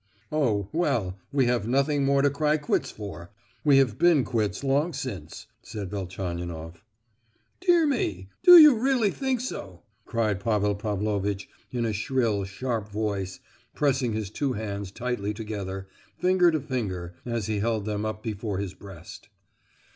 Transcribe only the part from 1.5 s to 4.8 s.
nothing more to cry quits for. We have been quits